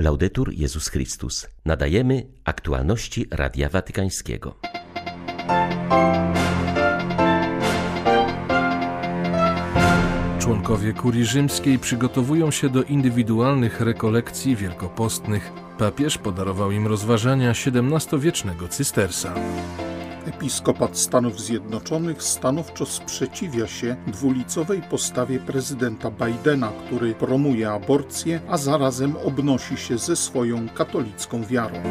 Laudetur 0.00 0.52
Jezus 0.52 0.88
Chrystus. 0.88 1.46
Nadajemy 1.64 2.26
aktualności 2.44 3.26
Radia 3.30 3.68
Watykańskiego. 3.68 4.54
Członkowie 10.38 10.92
kurii 10.92 11.24
rzymskiej 11.24 11.78
przygotowują 11.78 12.50
się 12.50 12.68
do 12.68 12.82
indywidualnych 12.82 13.80
rekolekcji 13.80 14.56
wielkopostnych. 14.56 15.52
Papież 15.78 16.18
podarował 16.18 16.70
im 16.70 16.86
rozważania 16.86 17.50
XVII-wiecznego 17.50 18.68
cystersa. 18.68 19.34
Episkopat 20.40 20.98
Stanów 20.98 21.40
Zjednoczonych 21.40 22.22
stanowczo 22.22 22.86
sprzeciwia 22.86 23.66
się 23.66 23.96
dwulicowej 24.06 24.82
postawie 24.82 25.38
prezydenta 25.38 26.10
Bidena, 26.10 26.72
który 26.86 27.14
promuje 27.14 27.70
aborcję, 27.70 28.40
a 28.48 28.58
zarazem 28.58 29.16
obnosi 29.24 29.76
się 29.76 29.98
ze 29.98 30.16
swoją 30.16 30.68
katolicką 30.68 31.44
wiarą. 31.44 31.82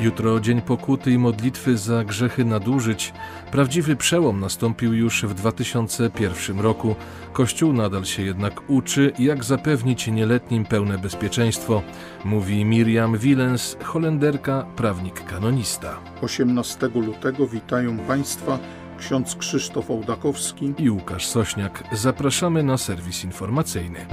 Jutro 0.00 0.40
dzień 0.40 0.60
pokuty 0.60 1.10
i 1.10 1.18
modlitwy 1.18 1.78
za 1.78 2.04
grzechy 2.04 2.44
nadużyć. 2.44 3.12
Prawdziwy 3.50 3.96
przełom 3.96 4.40
nastąpił 4.40 4.94
już 4.94 5.24
w 5.24 5.34
2001 5.34 6.60
roku. 6.60 6.96
Kościół 7.32 7.72
nadal 7.72 8.04
się 8.04 8.22
jednak 8.22 8.70
uczy, 8.70 9.12
jak 9.18 9.44
zapewnić 9.44 10.06
nieletnim 10.06 10.64
pełne 10.64 10.98
bezpieczeństwo, 10.98 11.82
mówi 12.24 12.64
Miriam 12.64 13.18
Willens, 13.18 13.76
holenderka, 13.82 14.66
prawnik 14.76 15.24
kanonista. 15.24 16.00
18 16.22 16.88
lutego 16.94 17.46
witają 17.46 17.98
Państwa 17.98 18.58
ksiądz 18.98 19.36
Krzysztof 19.36 19.90
Ołdakowski 19.90 20.74
i 20.78 20.90
Łukasz 20.90 21.26
Sośniak. 21.26 21.84
Zapraszamy 21.92 22.62
na 22.62 22.78
serwis 22.78 23.24
informacyjny. 23.24 24.06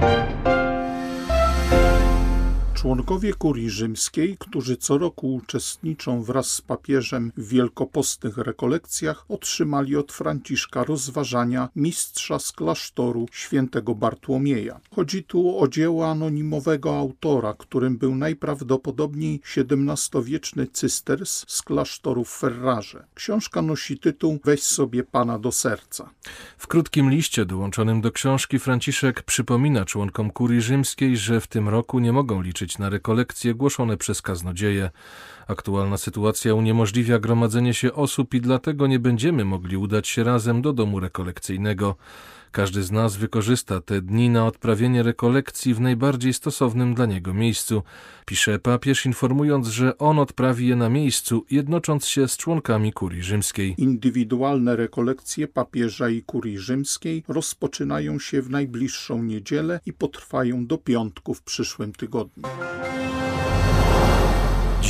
Członkowie 2.82 3.34
kurii 3.34 3.70
rzymskiej, 3.70 4.36
którzy 4.38 4.76
co 4.76 4.98
roku 4.98 5.34
uczestniczą 5.34 6.22
wraz 6.22 6.50
z 6.50 6.60
papieżem 6.60 7.32
w 7.36 7.48
wielkopostnych 7.48 8.38
rekolekcjach, 8.38 9.24
otrzymali 9.28 9.96
od 9.96 10.12
Franciszka 10.12 10.84
rozważania 10.84 11.68
mistrza 11.76 12.38
z 12.38 12.52
klasztoru 12.52 13.26
świętego 13.32 13.94
Bartłomieja. 13.94 14.80
Chodzi 14.94 15.24
tu 15.24 15.58
o 15.58 15.68
dzieło 15.68 16.10
anonimowego 16.10 16.98
autora, 16.98 17.54
którym 17.58 17.98
był 17.98 18.14
najprawdopodobniej 18.14 19.40
XVII-wieczny 19.56 20.66
cysters 20.66 21.44
z 21.48 21.62
klasztoru 21.62 22.24
w 22.24 22.30
Ferrarze. 22.30 23.04
Książka 23.14 23.62
nosi 23.62 23.98
tytuł 23.98 24.38
Weź 24.44 24.62
sobie 24.62 25.02
Pana 25.02 25.38
do 25.38 25.52
serca. 25.52 26.10
W 26.58 26.66
krótkim 26.66 27.10
liście 27.10 27.44
dołączonym 27.44 28.00
do 28.00 28.12
książki 28.12 28.58
Franciszek 28.58 29.22
przypomina 29.22 29.84
członkom 29.84 30.30
kurii 30.30 30.60
rzymskiej, 30.60 31.16
że 31.16 31.40
w 31.40 31.46
tym 31.46 31.68
roku 31.68 31.98
nie 31.98 32.12
mogą 32.12 32.42
liczyć 32.42 32.71
na 32.78 32.88
rekolekcje 32.88 33.54
głoszone 33.54 33.96
przez 33.96 34.22
kaznodzieje. 34.22 34.90
Aktualna 35.48 35.96
sytuacja 35.96 36.54
uniemożliwia 36.54 37.18
gromadzenie 37.18 37.74
się 37.74 37.92
osób 37.92 38.34
i 38.34 38.40
dlatego 38.40 38.86
nie 38.86 38.98
będziemy 38.98 39.44
mogli 39.44 39.76
udać 39.76 40.08
się 40.08 40.24
razem 40.24 40.62
do 40.62 40.72
domu 40.72 41.00
rekolekcyjnego. 41.00 41.96
Każdy 42.52 42.82
z 42.82 42.90
nas 42.90 43.16
wykorzysta 43.16 43.80
te 43.80 44.02
dni 44.02 44.30
na 44.30 44.46
odprawienie 44.46 45.02
rekolekcji 45.02 45.74
w 45.74 45.80
najbardziej 45.80 46.32
stosownym 46.32 46.94
dla 46.94 47.06
niego 47.06 47.34
miejscu, 47.34 47.82
pisze 48.26 48.58
papież, 48.58 49.06
informując, 49.06 49.68
że 49.68 49.98
on 49.98 50.18
odprawi 50.18 50.68
je 50.68 50.76
na 50.76 50.88
miejscu, 50.88 51.44
jednocząc 51.50 52.06
się 52.06 52.28
z 52.28 52.36
członkami 52.36 52.92
kurii 52.92 53.22
rzymskiej. 53.22 53.74
Indywidualne 53.78 54.76
rekolekcje 54.76 55.48
papieża 55.48 56.08
i 56.08 56.22
kurii 56.22 56.58
rzymskiej 56.58 57.24
rozpoczynają 57.28 58.18
się 58.18 58.42
w 58.42 58.50
najbliższą 58.50 59.22
niedzielę 59.22 59.80
i 59.86 59.92
potrwają 59.92 60.66
do 60.66 60.78
piątku 60.78 61.34
w 61.34 61.42
przyszłym 61.42 61.92
tygodniu. 61.92 62.42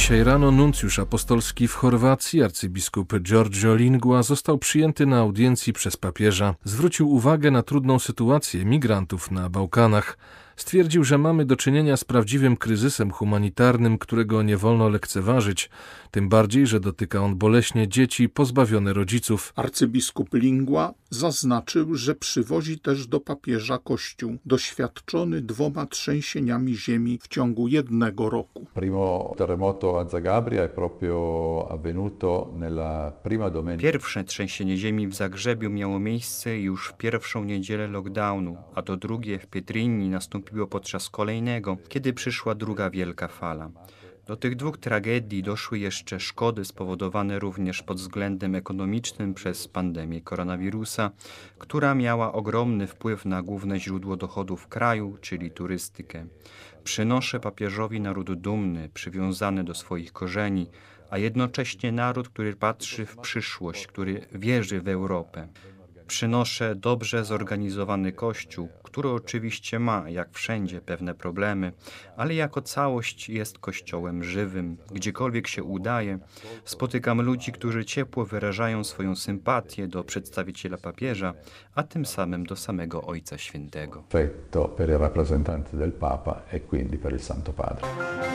Dzisiaj 0.02 0.24
rano 0.24 0.50
nuncjusz 0.50 0.98
apostolski 0.98 1.68
w 1.68 1.74
Chorwacji, 1.74 2.42
arcybiskup 2.42 3.14
Giorgio 3.20 3.74
Lingua, 3.74 4.22
został 4.22 4.58
przyjęty 4.58 5.06
na 5.06 5.18
audiencji 5.18 5.72
przez 5.72 5.96
papieża. 5.96 6.54
Zwrócił 6.64 7.10
uwagę 7.10 7.50
na 7.50 7.62
trudną 7.62 7.98
sytuację 7.98 8.64
migrantów 8.64 9.30
na 9.30 9.48
Bałkanach. 9.50 10.18
Stwierdził, 10.56 11.04
że 11.04 11.18
mamy 11.18 11.44
do 11.44 11.56
czynienia 11.56 11.96
z 11.96 12.04
prawdziwym 12.04 12.56
kryzysem 12.56 13.10
humanitarnym, 13.10 13.98
którego 13.98 14.42
nie 14.42 14.56
wolno 14.56 14.88
lekceważyć, 14.88 15.70
tym 16.10 16.28
bardziej, 16.28 16.66
że 16.66 16.80
dotyka 16.80 17.20
on 17.20 17.36
boleśnie 17.36 17.88
dzieci 17.88 18.28
pozbawione 18.28 18.92
rodziców. 18.92 19.52
Arcybiskup 19.56 20.34
Lingua 20.34 20.94
zaznaczył, 21.10 21.94
że 21.94 22.14
przywozi 22.14 22.78
też 22.78 23.06
do 23.06 23.20
papieża 23.20 23.78
Kościół, 23.78 24.36
doświadczony 24.46 25.40
dwoma 25.40 25.86
trzęsieniami 25.86 26.76
ziemi 26.76 27.18
w 27.22 27.28
ciągu 27.28 27.68
jednego 27.68 28.30
roku. 28.30 28.66
Pierwsze 33.78 34.24
trzęsienie 34.24 34.76
ziemi 34.76 35.08
w 35.08 35.14
Zagrzebiu 35.14 35.70
miało 35.70 35.98
miejsce 35.98 36.58
już 36.58 36.88
w 36.88 36.96
pierwszą 36.96 37.44
niedzielę 37.44 37.88
lockdownu, 37.88 38.56
a 38.74 38.82
to 38.82 38.96
drugie 38.96 39.38
w 39.38 39.46
Pietrini 39.46 40.08
nastąpiło 40.08 40.41
podczas 40.70 41.10
kolejnego, 41.10 41.76
kiedy 41.88 42.12
przyszła 42.12 42.54
druga 42.54 42.90
wielka 42.90 43.28
fala. 43.28 43.70
Do 44.26 44.36
tych 44.36 44.56
dwóch 44.56 44.78
tragedii 44.78 45.42
doszły 45.42 45.78
jeszcze 45.78 46.20
szkody 46.20 46.64
spowodowane 46.64 47.38
również 47.38 47.82
pod 47.82 47.96
względem 47.96 48.54
ekonomicznym 48.54 49.34
przez 49.34 49.68
pandemię 49.68 50.20
koronawirusa, 50.20 51.10
która 51.58 51.94
miała 51.94 52.32
ogromny 52.32 52.86
wpływ 52.86 53.24
na 53.24 53.42
główne 53.42 53.80
źródło 53.80 54.16
dochodów 54.16 54.68
kraju, 54.68 55.18
czyli 55.20 55.50
turystykę. 55.50 56.26
Przynoszę 56.84 57.40
papieżowi 57.40 58.00
naród 58.00 58.34
dumny, 58.34 58.90
przywiązany 58.94 59.64
do 59.64 59.74
swoich 59.74 60.12
korzeni, 60.12 60.66
a 61.10 61.18
jednocześnie 61.18 61.92
naród, 61.92 62.28
który 62.28 62.56
patrzy 62.56 63.06
w 63.06 63.16
przyszłość, 63.16 63.86
który 63.86 64.26
wierzy 64.32 64.80
w 64.80 64.88
Europę. 64.88 65.48
Przynoszę 66.12 66.74
dobrze 66.74 67.24
zorganizowany 67.24 68.12
kościół, 68.12 68.68
który 68.82 69.08
oczywiście 69.08 69.78
ma, 69.78 70.10
jak 70.10 70.32
wszędzie, 70.32 70.80
pewne 70.80 71.14
problemy, 71.14 71.72
ale 72.16 72.34
jako 72.34 72.62
całość 72.62 73.28
jest 73.28 73.58
kościołem 73.58 74.24
żywym. 74.24 74.76
Gdziekolwiek 74.90 75.48
się 75.48 75.64
udaje, 75.64 76.18
spotykam 76.64 77.22
ludzi, 77.22 77.52
którzy 77.52 77.84
ciepło 77.84 78.24
wyrażają 78.24 78.84
swoją 78.84 79.16
sympatię 79.16 79.88
do 79.88 80.04
przedstawiciela 80.04 80.76
papieża, 80.78 81.34
a 81.74 81.82
tym 81.82 82.06
samym 82.06 82.46
do 82.46 82.56
samego 82.56 83.02
Ojca 83.02 83.38
Świętego. 83.38 84.04
per 84.76 84.88
il 84.88 84.98
rappresentante 84.98 85.76
del 85.76 85.92
Papa 85.92 86.42
e 86.50 86.60
quindi 86.60 86.98
per 86.98 87.12
il 87.12 87.20
Santo 87.20 87.52
Padre. 87.52 88.31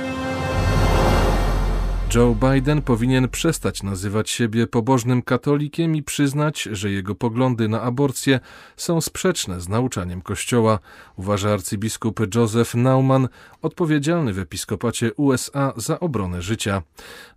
Joe 2.15 2.35
Biden 2.35 2.81
powinien 2.81 3.27
przestać 3.27 3.83
nazywać 3.83 4.29
siebie 4.29 4.67
pobożnym 4.67 5.21
katolikiem 5.21 5.95
i 5.95 6.03
przyznać, 6.03 6.63
że 6.71 6.91
jego 6.91 7.15
poglądy 7.15 7.67
na 7.67 7.81
aborcję 7.81 8.39
są 8.77 9.01
sprzeczne 9.01 9.61
z 9.61 9.69
nauczaniem 9.69 10.21
Kościoła, 10.21 10.79
uważa 11.15 11.53
arcybiskup 11.53 12.35
Joseph 12.35 12.75
Nauman, 12.75 13.27
odpowiedzialny 13.61 14.33
w 14.33 14.39
episkopacie 14.39 15.13
USA 15.13 15.73
za 15.77 15.99
obronę 15.99 16.41
życia. 16.41 16.81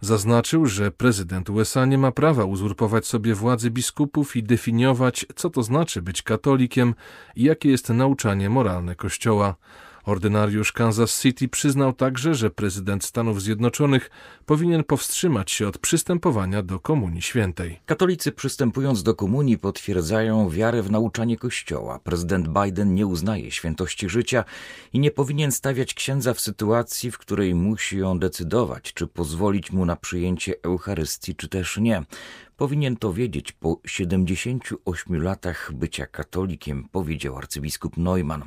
Zaznaczył, 0.01 0.67
że 0.67 0.91
prezydent 0.91 1.51
USA 1.51 1.87
nie 1.87 1.99
ma 1.99 2.13
prawa 2.13 2.45
uzurpować 2.45 3.07
sobie 3.07 3.35
władzy 3.35 3.71
biskupów 3.71 4.37
i 4.37 4.43
definiować, 4.43 5.27
co 5.37 5.51
to 5.51 5.63
znaczy 5.63 6.03
być 6.03 6.23
katolikiem 6.23 6.95
i 7.37 7.43
jakie 7.43 7.71
jest 7.71 7.89
nauczanie 7.89 8.51
moralne 8.51 8.95
Kościoła. 8.97 9.57
Ordynariusz 10.05 10.73
Kansas 10.73 11.23
City 11.23 11.49
przyznał 11.49 11.93
także, 11.93 12.35
że 12.35 12.51
prezydent 12.51 13.05
Stanów 13.05 13.43
Zjednoczonych 13.43 14.11
powinien 14.47 14.85
powstrzymać 14.85 15.51
się 15.51 15.69
od 15.69 15.79
przystępowania 15.79 16.63
do 16.63 16.81
Komunii 16.81 17.23
Świętej. 17.23 17.81
Katolicy 17.87 18.33
przystępując 18.33 19.03
do 19.03 19.15
komunii 19.15 19.59
potwierdzają 19.59 20.49
wiarę 20.51 20.83
w 20.83 20.91
nauczanie 20.91 21.37
Kościoła. 21.37 21.99
Prezydent 21.99 22.49
Biden 22.49 22.95
nie 22.95 23.07
uznaje 23.07 23.51
świętości 23.51 24.09
życia 24.09 24.45
i 24.93 24.99
nie 24.99 25.11
powinien 25.11 25.53
stawiać 25.53 25.95
księdza 25.95 26.35
w 26.35 26.41
sytuacji, 26.41 27.11
w 27.11 27.19
której 27.19 27.55
musi 27.55 28.03
on 28.03 28.19
decydować, 28.19 28.93
czy 28.95 29.07
pozwolić 29.07 29.73
mu 29.73 29.87
na 29.87 29.97
przyjęcie 29.97 30.55
Eucharystii, 30.63 31.35
czy 31.35 31.49
też 31.49 31.77
nie. 31.77 32.03
Powinien 32.57 32.97
to 32.97 33.13
wiedzieć 33.13 33.53
po 33.53 33.81
78 33.87 35.23
latach 35.23 35.73
bycia 35.75 36.07
katolikiem, 36.07 36.89
powiedział 36.93 37.37
arcybiskup 37.37 37.97
Neumann. 37.97 38.43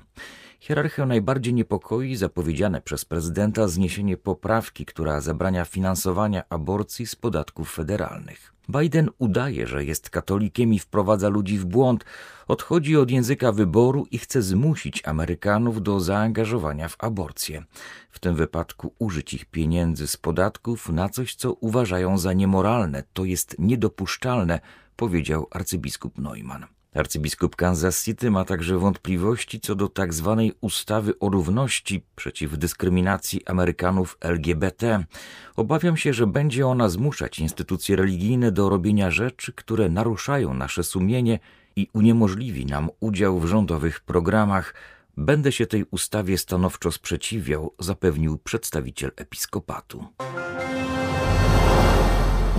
Hierarchię 0.64 1.06
najbardziej 1.06 1.54
niepokoi 1.54 2.16
zapowiedziane 2.16 2.82
przez 2.82 3.06
prezydenta 3.06 3.68
zniesienie 3.68 4.18
poprawki, 4.18 4.86
która 4.86 5.22
zabrania 5.22 5.66
finansowania 5.66 6.44
aborcji 6.50 7.08
z 7.08 7.16
podatków 7.16 7.74
federalnych. 7.74 8.54
Biden 8.70 9.10
udaje, 9.18 9.68
że 9.68 9.86
jest 9.86 10.10
katolikiem 10.10 10.74
i 10.74 10.80
wprowadza 10.80 11.30
ludzi 11.30 11.58
w 11.58 11.66
błąd, 11.66 12.06
odchodzi 12.48 12.98
od 12.98 13.12
języka 13.12 13.52
wyboru 13.52 14.06
i 14.12 14.18
chce 14.18 14.42
zmusić 14.42 15.08
Amerykanów 15.08 15.84
do 15.84 16.00
zaangażowania 16.00 16.90
w 16.90 16.96
aborcję. 17.00 17.64
W 18.10 18.20
tym 18.20 18.36
wypadku 18.36 18.94
użyć 19.00 19.34
ich 19.34 19.46
pieniędzy 19.46 20.08
z 20.08 20.18
podatków 20.18 20.90
na 20.90 21.10
coś, 21.10 21.36
co 21.36 21.54
uważają 21.54 22.18
za 22.18 22.34
niemoralne, 22.34 23.04
to 23.14 23.26
jest 23.26 23.56
niedopuszczalne, 23.60 24.60
powiedział 24.96 25.48
arcybiskup 25.52 26.18
Neumann. 26.18 26.73
Arcybiskup 26.94 27.56
Kansas 27.56 28.04
City 28.04 28.32
ma 28.32 28.46
także 28.46 28.78
wątpliwości 28.78 29.60
co 29.60 29.76
do 29.76 29.88
tak 29.88 30.14
zwanej 30.14 30.54
ustawy 30.62 31.20
o 31.20 31.30
równości 31.30 32.06
przeciw 32.16 32.58
dyskryminacji 32.58 33.46
Amerykanów 33.46 34.18
LGBT. 34.22 35.04
Obawiam 35.56 35.98
się, 35.98 36.14
że 36.14 36.28
będzie 36.28 36.68
ona 36.68 36.90
zmuszać 36.90 37.40
instytucje 37.40 37.96
religijne 37.96 38.52
do 38.52 38.70
robienia 38.70 39.12
rzeczy, 39.12 39.54
które 39.54 39.90
naruszają 39.90 40.54
nasze 40.54 40.84
sumienie 40.84 41.40
i 41.76 41.88
uniemożliwi 41.94 42.66
nam 42.66 42.90
udział 43.00 43.40
w 43.40 43.46
rządowych 43.46 44.02
programach. 44.02 44.74
Będę 45.18 45.52
się 45.52 45.66
tej 45.66 45.86
ustawie 45.92 46.38
stanowczo 46.38 46.92
sprzeciwiał, 46.92 47.74
zapewnił 47.80 48.38
przedstawiciel 48.38 49.12
episkopatu. 49.16 50.06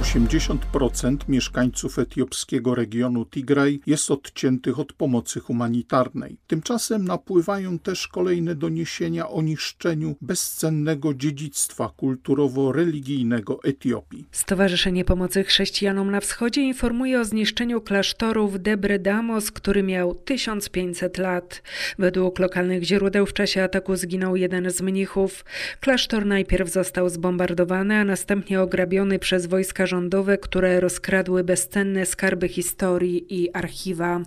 80% 0.04 1.16
mieszkańców 1.28 1.98
etiopskiego 1.98 2.74
regionu 2.74 3.26
Tigraj 3.26 3.80
jest 3.86 4.10
odciętych 4.10 4.78
od 4.78 4.92
pomocy 4.92 5.40
humanitarnej. 5.40 6.36
Tymczasem 6.46 7.04
napływają 7.04 7.78
też 7.78 8.08
kolejne 8.08 8.54
doniesienia 8.54 9.28
o 9.28 9.42
niszczeniu 9.42 10.16
bezcennego 10.20 11.14
dziedzictwa 11.14 11.92
kulturowo-religijnego 11.96 13.58
Etiopii. 13.64 14.24
Stowarzyszenie 14.32 15.04
Pomocy 15.04 15.44
Chrześcijanom 15.44 16.10
na 16.10 16.20
Wschodzie 16.20 16.60
informuje 16.60 17.20
o 17.20 17.24
zniszczeniu 17.24 17.80
klasztoru 17.80 18.48
w 18.48 18.58
Debre 18.58 18.98
Damos, 18.98 19.50
który 19.50 19.82
miał 19.82 20.14
1500 20.14 21.18
lat. 21.18 21.62
Według 21.98 22.38
lokalnych 22.38 22.82
źródeł 22.82 23.26
w 23.26 23.32
czasie 23.32 23.62
ataku 23.62 23.96
zginął 23.96 24.36
jeden 24.36 24.70
z 24.70 24.80
mnichów. 24.80 25.44
Klasztor 25.80 26.26
najpierw 26.26 26.70
został 26.70 27.08
zbombardowany, 27.08 27.96
a 27.96 28.04
następnie 28.04 28.60
ograbiony 28.60 29.18
przez 29.18 29.46
wojska 29.46 29.86
rządowe, 29.94 30.38
które 30.38 30.80
rozkradły 30.80 31.44
bezcenne 31.44 32.06
skarby 32.06 32.48
historii 32.48 33.42
i 33.42 33.52
archiwa. 33.52 34.20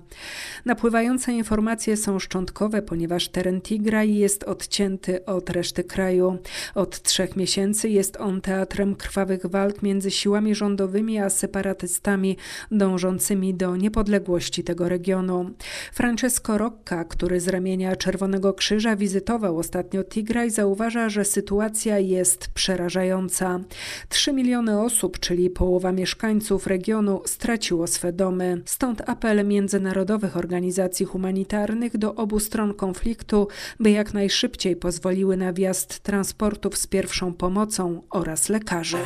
Napływające 0.66 1.34
informacje 1.34 1.98
są 1.98 2.19
szczątkowe, 2.19 2.81
ponieważ 2.81 3.30
teren 3.30 3.62
Tigraj 3.62 4.16
jest 4.16 4.44
odcięty 4.44 5.25
od 5.25 5.50
reszty 5.50 5.84
kraju. 5.84 6.38
Od 6.75 7.02
trzech 7.02 7.36
miesięcy 7.36 7.90
jest 7.90 8.18
on 8.18 8.42
teatrem 8.42 8.96
krwawych 8.96 9.46
walk 9.46 9.81
między 9.84 10.12
siłami 10.12 10.56
rządowymi 10.56 11.19
a 11.19 11.30
separatystami 11.30 12.38
dążącymi 12.72 13.54
do 13.54 13.75
niepodległości 13.75 14.63
tego 14.63 14.90
regionu. 14.90 15.52
Francesco 15.94 16.58
Rocca, 16.58 17.06
który 17.06 17.40
z 17.40 17.48
ramienia 17.48 17.96
Czerwonego 17.96 18.54
Krzyża 18.54 18.96
wizytował 18.96 19.58
ostatnio 19.58 20.04
Tigraj, 20.04 20.50
zauważa, 20.50 21.10
że 21.10 21.25
sytuacja 21.25 22.00
jest 22.00 22.48
przerażająca. 22.54 23.60
Trzy 24.10 24.34
miliony 24.34 24.81
osób, 24.81 25.20
czyli 25.20 25.50
połowa 25.57 25.92
mieszkańców 25.92 26.68
regionu 26.68 27.21
straciło 27.25 27.88
swe 27.88 28.13
domy. 28.13 28.62
Stąd 28.65 29.09
apel 29.09 29.48
międzynarodowych 29.48 30.38
organizacji 30.38 31.06
humanitarnych 31.06 31.98
do 31.98 32.15
obu 32.15 32.39
stron 32.39 32.74
konfliktu, 32.74 33.48
by 33.80 33.92
jak 33.92 34.13
najszybciej 34.13 34.75
pozwoliły 34.75 35.38
na 35.38 35.54
wjazd 35.54 36.00
transportów 36.00 36.77
z 36.77 36.88
pierwszą 36.88 37.33
pomocą 37.33 38.01
oraz 38.09 38.50
lekarzy. 38.50 38.98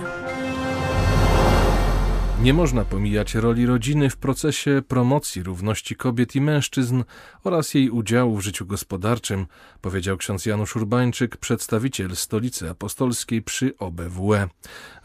Nie 2.42 2.54
można 2.54 2.86
pomijać 2.86 3.36
roli 3.36 3.66
rodziny 3.66 4.10
w 4.10 4.18
procesie 4.18 4.82
promocji 4.88 5.44
równości 5.44 5.96
kobiet 5.96 6.36
i 6.36 6.42
mężczyzn 6.42 7.04
oraz 7.44 7.74
jej 7.74 7.90
udziału 7.90 8.38
w 8.38 8.42
życiu 8.42 8.66
gospodarczym, 8.66 9.46
powiedział 9.82 10.18
ksiądz 10.18 10.46
Janusz 10.46 10.76
Urbańczyk, 10.76 11.38
przedstawiciel 11.38 12.16
Stolicy 12.16 12.70
Apostolskiej 12.70 13.42
przy 13.42 13.78
OBWE. 13.78 14.48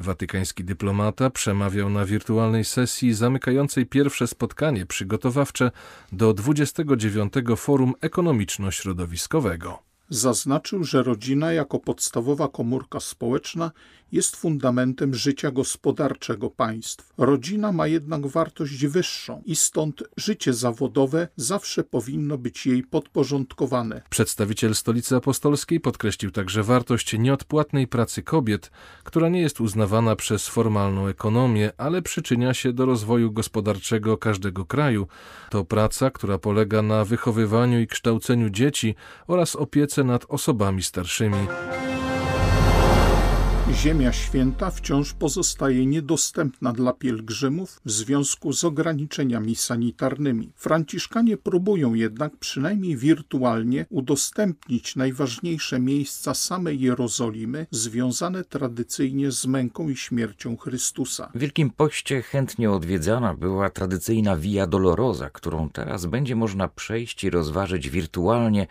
Watykański 0.00 0.65
dyplomata 0.65 1.31
przemawiał 1.31 1.91
na 1.91 2.05
wirtualnej 2.05 2.65
sesji 2.65 3.15
zamykającej 3.15 3.87
pierwsze 3.87 4.27
spotkanie 4.27 4.87
przygotowawcze 4.87 5.71
do 6.12 6.35
29. 6.35 7.33
Forum 7.56 7.94
Ekonomiczno-Środowiskowego. 8.00 9.86
Zaznaczył, 10.08 10.85
że 10.85 11.03
rodzina 11.03 11.53
jako 11.53 11.79
podstawowa 11.79 12.49
komórka 12.49 13.00
społeczna 13.00 13.70
jest 14.12 14.37
fundamentem 14.37 15.14
życia 15.14 15.50
gospodarczego 15.50 16.50
państw. 16.50 17.12
Rodzina 17.19 17.73
ma 17.73 17.87
jednak 17.87 18.26
wartość 18.26 18.87
wyższą 18.87 19.43
i 19.44 19.56
stąd 19.56 20.03
życie 20.17 20.55
zawodowe 20.55 21.29
zawsze 21.37 21.85
powinno 21.85 22.38
być 22.38 22.67
jej 22.67 22.82
podporządkowane. 22.82 24.03
Przedstawiciel 24.11 24.75
Stolicy 24.75 25.17
Apostolskiej 25.17 25.81
podkreślił 25.81 26.31
także 26.31 26.62
wartość 26.62 27.19
nieodpłatnej 27.19 27.87
pracy 27.87 28.23
kobiet, 28.23 28.70
która 29.05 29.29
nie 29.29 29.41
jest 29.41 29.61
uznawana 29.61 30.17
przez 30.17 30.49
formalną 30.49 31.06
ekonomię, 31.06 31.73
ale 31.79 32.02
przyczynia 32.02 32.55
się 32.55 32.73
do 32.73 32.87
rozwoju 32.87 33.32
gospodarczego 33.32 34.17
każdego 34.19 34.64
kraju. 34.64 35.06
To 35.50 35.64
praca, 35.64 36.11
która 36.11 36.38
polega 36.38 36.82
na 36.82 37.05
wychowywaniu 37.05 37.81
i 37.81 37.87
kształceniu 37.87 38.50
dzieci 38.50 38.94
oraz 39.26 39.56
opiece 39.56 39.95
nad 40.04 40.25
osobami 40.28 40.82
starszymi. 40.82 41.46
Ziemia 43.72 44.12
Święta 44.12 44.70
wciąż 44.70 45.14
pozostaje 45.14 45.87
niedostępna 45.87 46.72
dla 46.72 46.93
pielgrzymów 46.93 47.81
w 47.84 47.90
związku 47.90 48.52
z 48.52 48.64
ograniczeniami 48.64 49.56
sanitarnymi. 49.56 50.52
Franciszkanie 50.56 51.37
próbują 51.37 51.94
jednak 51.94 52.37
przynajmniej 52.37 52.96
wirtualnie 52.96 53.87
udostępnić 53.90 54.96
najważniejsze 54.96 55.81
miejsca 55.81 56.34
samej 56.34 56.81
Jerozolimy 56.81 57.66
związane 57.70 58.44
tradycyjnie 58.44 59.32
z 59.32 59.46
męką 59.46 59.88
i 59.88 59.96
śmiercią 59.96 60.56
Chrystusa. 60.56 61.31
W 61.34 61.38
Wielkim 61.38 61.70
Poście 61.70 62.22
chętnie 62.22 62.70
odwiedzana 62.70 63.34
była 63.34 63.70
tradycyjna 63.70 64.37
Via 64.37 64.66
Dolorosa, 64.66 65.31
którą 65.31 65.70
teraz 65.70 66.06
będzie 66.06 66.37
można 66.37 66.69
przejść 66.69 67.25
i 67.25 67.31
rozważyć 67.31 67.90
wirtualnie 67.90 68.66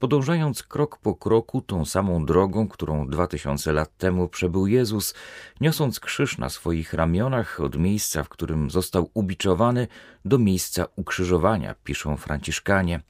podążając 0.00 0.62
krok 0.62 0.98
po 0.98 1.14
kroku 1.14 1.60
tą 1.60 1.84
samą 1.84 2.24
drogą, 2.24 2.68
którą 2.68 3.08
dwa 3.08 3.26
tysiące 3.26 3.72
lat 3.72 3.96
temu 3.96 4.28
przebył 4.28 4.66
Jezus, 4.66 5.14
niosąc 5.60 6.00
krzyż 6.00 6.38
na 6.38 6.48
swoich 6.48 6.92
ramionach 6.94 7.60
od 7.60 7.78
miejsca, 7.78 8.22
w 8.22 8.28
którym 8.28 8.70
został 8.70 9.10
ubiczowany, 9.14 9.88
do 10.24 10.38
miejsca 10.38 10.86
ukrzyżowania, 10.96 11.74
piszą 11.84 12.16
Franciszkanie. 12.16 13.00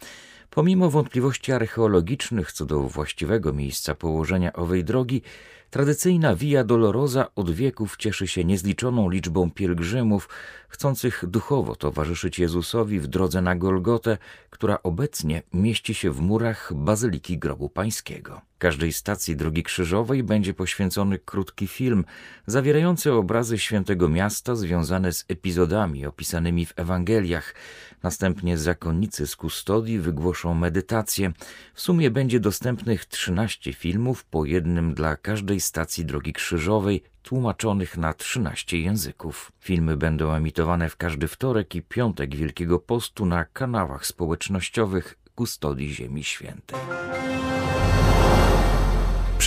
Pomimo 0.50 0.90
wątpliwości 0.90 1.52
archeologicznych 1.52 2.52
co 2.52 2.66
do 2.66 2.81
właściwego 2.81 3.52
miejsca 3.52 3.94
położenia 3.94 4.52
owej 4.52 4.84
drogi, 4.84 5.22
Tradycyjna 5.70 6.37
Via 6.37 6.64
Dolorosa 6.64 7.34
od 7.34 7.50
wieków 7.50 7.96
cieszy 7.96 8.26
się 8.26 8.44
niezliczoną 8.44 9.11
liczbą 9.11 9.50
pielgrzymów, 9.50 10.28
chcących 10.69 11.25
duchowo 11.26 11.76
towarzyszyć 11.76 12.38
Jezusowi 12.38 13.00
w 13.00 13.06
drodze 13.06 13.43
na 13.43 13.56
Golgotę, 13.56 14.19
która 14.50 14.78
obecnie 14.82 15.43
mieści 15.52 15.94
się 15.94 16.11
w 16.11 16.20
murach 16.20 16.72
Bazyliki 16.75 17.38
Grobu 17.38 17.69
Pańskiego. 17.69 18.50
Każdej 18.61 18.93
stacji 18.93 19.37
Drogi 19.37 19.62
Krzyżowej 19.62 20.23
będzie 20.23 20.55
poświęcony 20.55 21.19
krótki 21.19 21.67
film 21.67 22.05
zawierający 22.47 23.12
obrazy 23.12 23.59
świętego 23.59 24.09
miasta 24.09 24.55
związane 24.55 25.12
z 25.12 25.25
epizodami 25.29 26.07
opisanymi 26.07 26.67
w 26.67 26.73
Ewangeliach. 26.76 27.55
Następnie 28.02 28.59
zakonnicy 28.59 29.26
z 29.26 29.37
kustodii 29.37 29.99
wygłoszą 29.99 30.55
medytację. 30.55 31.33
W 31.75 31.81
sumie 31.81 32.11
będzie 32.11 32.40
dostępnych 32.40 33.05
13 33.05 33.73
filmów, 33.73 34.25
po 34.25 34.45
jednym 34.45 34.95
dla 34.95 35.17
każdej 35.17 35.61
stacji 35.61 36.05
Drogi 36.05 36.33
Krzyżowej, 36.33 37.02
tłumaczonych 37.23 37.97
na 37.97 38.14
13 38.14 38.79
języków. 38.79 39.52
Filmy 39.61 39.97
będą 39.97 40.33
emitowane 40.33 40.88
w 40.88 40.97
każdy 40.97 41.29
wtorek 41.29 41.75
i 41.75 41.83
piątek 41.83 42.37
Wielkiego 42.37 42.79
Postu 42.79 43.26
na 43.26 43.45
kanałach 43.45 44.07
społecznościowych 44.07 45.19
Kustodii 45.35 45.95
Ziemi 45.95 46.25
Świętej. 46.25 46.79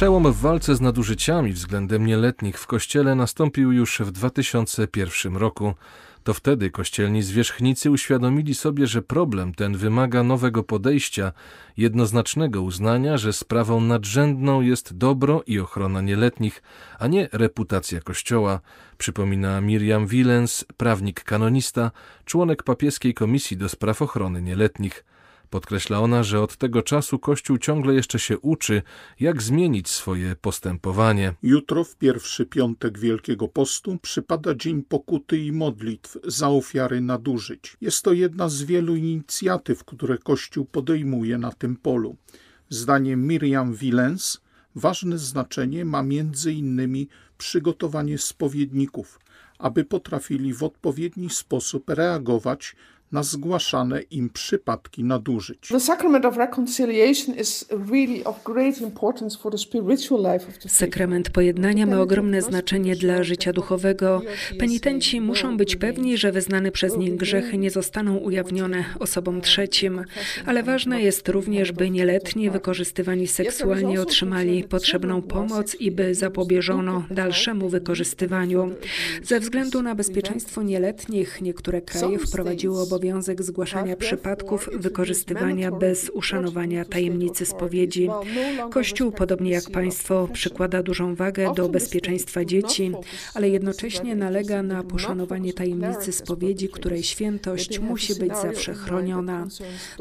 Przełom 0.03 0.33
w 0.33 0.39
walce 0.39 0.75
z 0.75 0.81
nadużyciami 0.81 1.53
względem 1.53 2.05
nieletnich 2.05 2.60
w 2.60 2.67
kościele 2.67 3.15
nastąpił 3.15 3.72
już 3.72 4.00
w 4.00 4.12
2001 4.12 5.38
roku. 5.38 5.74
To 6.24 6.33
wtedy 6.33 6.72
kościelni 6.72 7.24
zwierzchnicy 7.24 7.91
uświadomili 7.91 8.55
sobie, 8.55 8.88
że 8.88 9.01
problem 9.01 9.53
ten 9.53 9.77
wymaga 9.77 10.24
nowego 10.24 10.63
podejścia, 10.63 11.31
jednoznacznego 11.77 12.62
uznania, 12.62 13.17
że 13.17 13.33
sprawą 13.33 13.81
nadrzędną 13.81 14.62
jest 14.62 14.98
dobro 14.98 15.43
i 15.48 15.60
ochrona 15.60 16.01
nieletnich, 16.01 16.63
a 17.00 17.07
nie 17.07 17.29
reputacja 17.31 18.01
Kościoła, 18.01 18.60
przypomina 18.98 19.62
Miriam 19.62 20.07
Willens, 20.07 20.65
prawnik 20.77 21.24
kanonista, 21.24 21.91
członek 22.25 22.63
papieskiej 22.63 23.13
komisji 23.13 23.57
do 23.57 23.69
spraw 23.69 24.01
ochrony 24.01 24.41
nieletnich. 24.41 25.05
Podkreśla 25.53 26.00
ona, 26.00 26.24
że 26.24 26.41
od 26.41 26.57
tego 26.57 26.81
czasu 26.81 27.19
Kościół 27.19 27.57
ciągle 27.57 27.93
jeszcze 27.93 28.19
się 28.19 28.39
uczy, 28.39 28.81
jak 29.19 29.41
zmienić 29.41 29.89
swoje 29.89 30.36
postępowanie. 30.36 31.33
Jutro, 31.43 31.83
w 31.83 31.95
pierwszy 31.95 32.45
piątek 32.45 33.00
Wielkiego 33.00 33.48
Postu, 33.48 33.98
przypada 34.01 34.55
Dzień 34.55 34.83
Pokuty 34.83 35.38
i 35.38 35.51
Modlitw 35.51 36.17
za 36.24 36.50
ofiary 36.50 37.01
nadużyć. 37.01 37.77
Jest 37.81 38.03
to 38.03 38.13
jedna 38.13 38.50
z 38.50 38.63
wielu 38.63 38.95
inicjatyw, 38.95 39.83
które 39.83 40.17
Kościół 40.17 40.65
podejmuje 40.65 41.38
na 41.38 41.51
tym 41.51 41.75
polu. 41.75 42.15
Zdaniem 42.69 43.27
Miriam 43.27 43.74
Willens 43.74 44.41
ważne 44.75 45.17
znaczenie 45.17 45.86
ma 45.86 46.03
innymi 46.51 47.07
przygotowanie 47.38 48.17
spowiedników, 48.17 49.19
aby 49.60 49.86
potrafili 49.86 50.53
w 50.53 50.63
odpowiedni 50.63 51.29
sposób 51.29 51.89
reagować 51.89 52.75
na 53.13 53.24
zgłaszane 53.24 54.01
im 54.01 54.29
przypadki 54.29 55.03
nadużyć. 55.03 55.70
Sakrament 60.67 61.29
pojednania 61.29 61.86
ma 61.86 62.01
ogromne 62.01 62.41
znaczenie 62.41 62.96
dla 62.96 63.24
życia 63.24 63.53
duchowego. 63.53 64.22
Penitenci 64.60 65.22
muszą 65.22 65.58
być 65.58 65.75
pewni, 65.75 66.17
że 66.17 66.32
wyznane 66.32 66.72
przez 66.72 66.98
nich 66.98 67.15
grzechy 67.15 67.58
nie 67.58 67.72
zostaną 67.72 68.17
ujawnione 68.17 68.86
osobom 69.00 69.41
trzecim, 69.41 70.01
ale 70.46 70.63
ważne 70.63 71.01
jest 71.01 71.29
również, 71.29 71.72
by 71.72 71.89
nieletni 71.89 72.50
wykorzystywani 72.50 73.27
seksualnie 73.27 74.01
otrzymali 74.01 74.63
potrzebną 74.63 75.22
pomoc 75.22 75.75
i 75.75 75.91
by 75.91 76.15
zapobieżono 76.15 77.03
dalszemu 77.12 77.70
wykorzystywaniu. 77.70 78.72
Ze 79.24 79.39
względu 79.39 79.82
na 79.82 79.96
bezpieczeństwo 79.96 80.63
nieletnich 80.63 81.41
niektóre 81.41 81.82
kraje 81.82 82.20
wprowadziły 82.20 82.79
obowiązek 82.79 83.02
zgłaszania 83.39 83.95
przypadków 83.95 84.69
wykorzystywania 84.74 85.72
bez 85.72 86.10
uszanowania 86.10 86.86
tajemnicy 86.86 87.45
spowiedzi. 87.45 88.10
Kościół, 88.72 89.12
podobnie 89.12 89.51
jak 89.51 89.69
państwo, 89.69 90.27
przykłada 90.33 90.83
dużą 90.83 91.15
wagę 91.15 91.53
do 91.55 91.69
bezpieczeństwa 91.69 92.45
dzieci, 92.45 92.91
ale 93.33 93.50
jednocześnie 93.50 94.15
nalega 94.15 94.63
na 94.63 94.83
poszanowanie 94.83 95.53
tajemnicy 95.53 96.12
spowiedzi, 96.12 96.69
której 96.69 97.03
świętość 97.03 97.79
musi 97.79 98.15
być 98.15 98.38
zawsze 98.38 98.74
chroniona. 98.74 99.48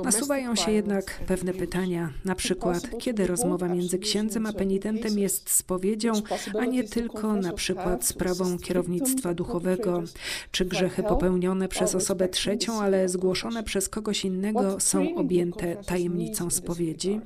Nasuwają 0.04 0.56
się 0.56 0.73
jednak 0.73 1.21
pewne 1.26 1.54
pytania, 1.54 2.12
na 2.25 2.35
przykład 2.35 2.82
kiedy 2.99 3.26
rozmowa 3.26 3.68
między 3.68 3.99
księdzem 3.99 4.47
a 4.47 4.52
penitentem 4.52 5.18
jest 5.18 5.50
spowiedzią, 5.50 6.12
a 6.59 6.64
nie 6.64 6.85
tylko 6.85 7.32
na 7.32 7.52
przykład 7.52 8.06
sprawą 8.06 8.59
kierownictwa 8.59 9.35
duchowego, 9.35 10.02
czy 10.50 10.64
grzechy 10.64 11.02
popełnione 11.02 11.68
przez 11.68 11.94
osobę 11.94 12.28
trzecią, 12.28 12.81
ale 12.82 13.08
zgłoszone 13.08 13.62
przez 13.62 13.88
kogoś 13.88 14.24
innego 14.24 14.80
są 14.80 15.14
objęte 15.14 15.76
tajemnicą 15.76 16.50
spowiedzi. 16.50 17.20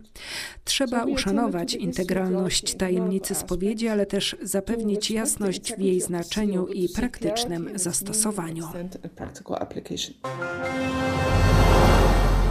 Trzeba 0.64 1.04
uszanować 1.04 1.74
integralność 1.74 2.74
tajemnicy 2.74 3.34
spowiedzi, 3.34 3.88
ale 3.88 4.06
też 4.06 4.36
zapewnić 4.42 5.10
jasność 5.10 5.74
w 5.74 5.80
jej 5.80 6.00
znaczeniu 6.00 6.66
i 6.66 6.88
praktycznym 6.88 7.70
zastosowaniu. 7.74 8.68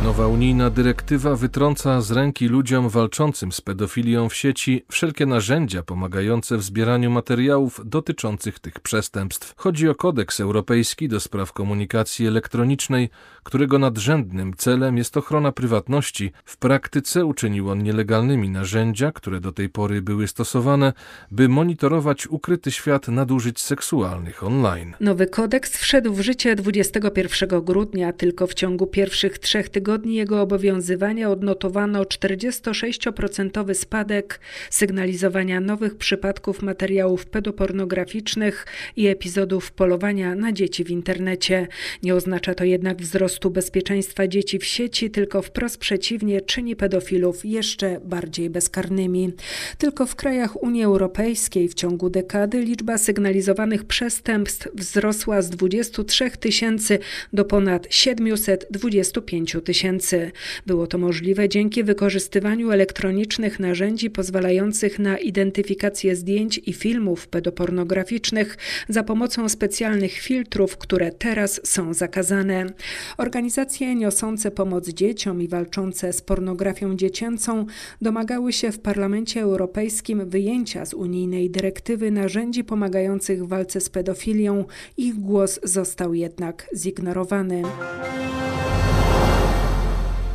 Nowa 0.06 0.28
unijna 0.28 0.70
dyrektywa 0.70 1.36
wytrąca 1.36 2.02
z 2.02 2.12
ręki 2.12 2.48
ludziom 2.48 2.90
walczącym 2.90 3.52
z 3.52 3.62
pedofilią 3.62 4.30
w 4.30 4.36
sieci 4.36 4.86
wszelkie 4.92 5.26
narzędzia 5.26 5.84
pomagające 5.84 6.58
w 6.58 6.64
zbieraniu 6.64 7.12
materiałów 7.12 7.82
dotyczących 7.86 8.60
tych 8.60 8.80
przestępstw. 8.80 9.54
Chodzi 9.58 9.90
o 9.90 9.96
kodeks 9.96 10.40
europejski 10.40 11.08
do 11.08 11.20
spraw 11.20 11.54
komunikacji 11.54 12.28
elektronicznej, 12.28 13.10
którego 13.44 13.80
nadrzędnym 13.80 14.54
celem 14.54 14.98
jest 14.98 15.18
ochrona 15.18 15.52
prywatności. 15.52 16.32
W 16.46 16.58
praktyce 16.58 17.26
uczynił 17.26 17.70
on 17.70 17.84
nielegalnymi 17.84 18.50
narzędzia, 18.50 19.12
które 19.12 19.40
do 19.40 19.52
tej 19.52 19.70
pory 19.70 20.02
były 20.02 20.28
stosowane, 20.28 20.94
by 21.32 21.50
monitorować 21.50 22.28
ukryty 22.28 22.72
świat 22.72 23.08
nadużyć 23.08 23.62
seksualnych 23.62 24.44
online. 24.44 24.94
Nowy 25.00 25.28
kodeks 25.28 25.78
wszedł 25.78 26.14
w 26.14 26.22
życie 26.22 26.56
21 26.56 27.62
grudnia, 27.62 28.14
tylko 28.14 28.48
w 28.48 28.54
ciągu 28.54 28.88
pierwszych 28.88 29.40
trzech 29.40 29.70
tygodni 29.70 29.95
tygodni 29.96 30.16
jego 30.16 30.42
obowiązywania 30.42 31.30
odnotowano 31.30 32.04
46% 32.04 33.74
spadek 33.74 34.40
sygnalizowania 34.70 35.60
nowych 35.60 35.96
przypadków 35.96 36.62
materiałów 36.62 37.26
pedopornograficznych 37.26 38.66
i 38.96 39.08
epizodów 39.08 39.72
polowania 39.72 40.36
na 40.36 40.52
dzieci 40.52 40.84
w 40.84 40.90
internecie. 40.90 41.68
Nie 42.04 42.16
oznacza 42.16 42.56
to 42.56 42.64
jednak 42.64 43.02
wzrostu 43.02 43.52
bezpieczeństwa 43.52 44.28
dzieci 44.28 44.60
w 44.60 44.66
sieci, 44.66 45.12
tylko 45.12 45.42
wprost 45.42 45.78
przeciwnie 45.78 46.42
czyni 46.42 46.76
pedofilów 46.76 47.46
jeszcze 47.46 48.00
bardziej 48.06 48.50
bezkarnymi. 48.50 49.34
Tylko 49.78 50.06
w 50.06 50.16
krajach 50.16 50.64
Unii 50.64 50.84
Europejskiej 50.84 51.70
w 51.70 51.74
ciągu 51.74 52.10
dekady 52.10 52.62
liczba 52.62 52.98
sygnalizowanych 52.98 53.84
przestępstw 53.84 54.68
wzrosła 54.74 55.42
z 55.42 55.50
23 55.50 56.32
tysięcy 56.32 57.00
do 57.34 57.46
ponad 57.46 57.88
725 57.90 59.58
tysięcy 59.64 59.75
tysięcy. 59.76 60.32
Było 60.66 60.88
to 60.88 60.98
możliwe 60.98 61.50
dzięki 61.50 61.84
wykorzystywaniu 61.84 62.72
elektronicznych 62.72 63.60
narzędzi 63.60 64.10
pozwalających 64.10 65.00
na 65.00 65.18
identyfikację 65.18 66.16
zdjęć 66.16 66.62
i 66.66 66.74
filmów 66.74 67.28
pedopornograficznych 67.28 68.58
za 68.90 69.04
pomocą 69.04 69.50
specjalnych 69.50 70.14
filtrów, 70.14 70.78
które 70.78 71.12
teraz 71.12 71.62
są 71.64 71.94
zakazane. 71.94 72.66
Organizacje 73.18 73.96
niosące 73.96 74.52
pomoc 74.52 74.90
dzieciom 74.90 75.42
i 75.42 75.48
walczące 75.48 76.14
z 76.14 76.22
pornografią 76.22 76.96
dziecięcą 76.96 77.66
domagały 78.02 78.54
się 78.54 78.72
w 78.72 78.80
Parlamencie 78.80 79.42
Europejskim 79.42 80.30
wyjęcia 80.30 80.86
z 80.86 80.94
unijnej 80.94 81.50
dyrektywy 81.50 82.12
narzędzi 82.12 82.64
pomagających 82.64 83.44
w 83.44 83.48
walce 83.48 83.82
z 83.82 83.90
pedofilią. 83.90 84.66
Ich 84.98 85.16
głos 85.16 85.60
został 85.64 86.14
jednak 86.14 86.68
zignorowany. 86.76 87.62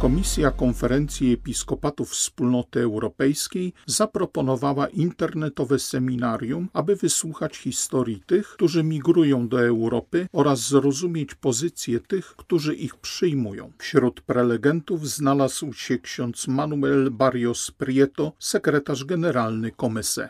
Komisja 0.00 0.50
Konferencji 0.50 1.32
Episkopatów 1.32 2.10
Wspólnoty 2.10 2.80
Europejskiej 2.80 3.72
zaproponowała 3.86 4.88
internetowe 4.88 5.78
seminarium, 5.78 6.68
aby 6.72 6.96
wysłuchać 6.96 7.56
historii 7.56 8.20
tych, 8.26 8.48
którzy 8.48 8.84
migrują 8.84 9.48
do 9.48 9.66
Europy 9.66 10.26
oraz 10.32 10.68
zrozumieć 10.68 11.34
pozycję 11.34 12.00
tych, 12.00 12.26
którzy 12.36 12.74
ich 12.74 12.96
przyjmują. 12.96 13.72
Wśród 13.78 14.20
prelegentów 14.20 15.08
znalazł 15.08 15.72
się 15.72 15.98
ksiądz 15.98 16.48
Manuel 16.48 17.10
Barrios 17.10 17.70
Prieto, 17.70 18.32
sekretarz 18.38 19.04
generalny 19.04 19.70
Comese. 19.80 20.28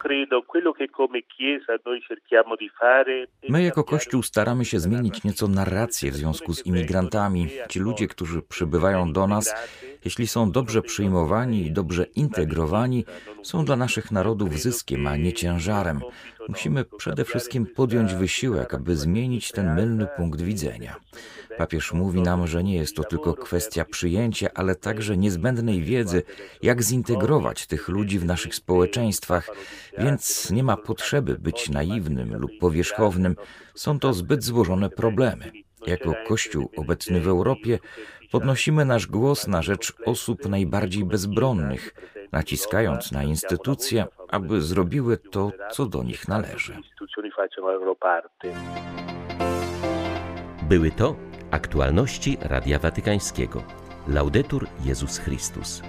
My 3.49 3.63
jako 3.63 3.85
Kościół 3.85 4.23
staramy 4.23 4.65
się 4.65 4.81
zmienić 4.81 5.25
nieco 5.25 5.49
narrację 5.49 6.11
w 6.11 6.15
związku 6.15 6.55
z 6.55 6.67
imigrantami. 6.67 7.49
Ci 7.69 7.79
ludzie, 7.79 8.07
którzy 8.07 8.43
przybywają 8.43 9.13
do 9.13 9.27
nas, 9.27 9.55
jeśli 10.05 10.27
są 10.27 10.51
dobrze 10.51 10.83
przyjmowani 10.83 11.67
i 11.67 11.73
dobrze 11.73 12.05
integrowani, 12.05 13.05
są 13.43 13.65
dla 13.65 13.77
naszych 13.77 14.11
narodów 14.11 14.59
zyskiem, 14.59 15.07
a 15.07 15.17
nie 15.17 15.33
ciężarem. 15.33 16.01
Musimy 16.49 16.85
przede 16.85 17.25
wszystkim 17.25 17.67
podjąć 17.67 18.15
wysiłek, 18.15 18.75
aby 18.75 18.97
zmienić 18.97 19.53
ten 19.53 19.75
mylny 19.75 20.07
punkt 20.17 20.41
widzenia. 20.41 20.97
Papież 21.59 21.93
mówi 21.93 22.21
nam, 22.21 22.47
że 22.47 22.65
nie 22.65 22.75
jest 22.75 22.97
to 22.97 23.05
tylko 23.05 23.35
kwestia 23.35 23.85
przyjęcia, 23.85 24.49
ale 24.55 24.77
także 24.77 25.17
niezbędnej 25.17 25.83
wiedzy, 25.83 26.23
jak 26.63 26.83
zintegrować 26.83 27.67
tych 27.67 27.89
ludzi 27.89 28.19
w 28.19 28.25
naszych 28.25 28.55
społeczeństwach, 28.55 29.51
więc 29.99 30.51
nie 30.51 30.65
ma 30.65 30.77
potrzeby 30.77 31.39
być 31.39 31.69
naiwnym 31.69 32.37
lub 32.37 32.51
powierzchownym. 32.61 33.37
Są 33.75 33.99
to 33.99 34.13
zbyt 34.13 34.45
złożone 34.45 34.91
problemy. 34.91 35.53
Jako 35.91 36.15
Kościół 36.29 36.71
obecny 36.77 37.21
w 37.21 37.29
Europie 37.29 37.79
podnosimy 38.31 38.85
nasz 38.85 39.07
głos 39.07 39.49
na 39.49 39.63
rzecz 39.63 39.93
osób 40.07 40.49
najbardziej 40.49 41.05
bezbronnych, 41.05 41.95
naciskając 42.33 43.13
na 43.13 43.23
instytucje, 43.23 44.07
aby 44.29 44.61
zrobiły 44.63 45.17
to, 45.17 45.53
co 45.71 45.87
do 45.87 46.03
nich 46.03 46.29
należy. 46.29 46.77
Były 50.69 50.91
to 50.91 51.17
aktualności 51.51 52.39
Radia 52.41 52.79
Watykańskiego. 52.79 53.63
Laudetur 54.09 54.67
Jezus 54.85 55.19
Chrystus. 55.19 55.83